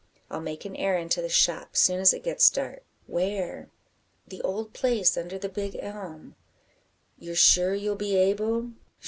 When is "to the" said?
1.11-1.29